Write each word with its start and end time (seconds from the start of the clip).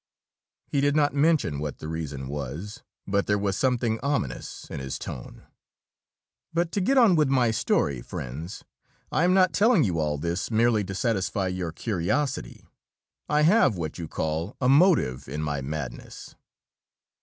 He 0.65 0.81
did 0.81 0.95
not 0.95 1.13
mention 1.13 1.59
what 1.59 1.77
the 1.77 1.87
reason 1.87 2.27
was, 2.27 2.81
but 3.05 3.27
there 3.27 3.37
was 3.37 3.55
something 3.55 3.99
ominous 4.01 4.65
in 4.71 4.79
his 4.79 4.97
tone. 4.97 5.43
"But 6.51 6.71
to 6.71 6.81
get 6.81 6.97
on 6.97 7.15
with 7.15 7.27
my 7.29 7.51
story, 7.51 8.01
friends. 8.01 8.63
I 9.11 9.25
am 9.25 9.35
not 9.35 9.53
telling 9.53 9.83
you 9.83 9.99
all 9.99 10.17
this 10.17 10.49
merely 10.49 10.83
to 10.85 10.95
satisfy 10.95 11.49
your 11.49 11.71
curiosity. 11.71 12.65
I 13.29 13.43
have 13.43 13.77
what 13.77 13.99
you 13.99 14.07
call 14.07 14.57
a 14.59 14.67
motive 14.67 15.29
in 15.29 15.43
my 15.43 15.61
madness!" 15.61 16.33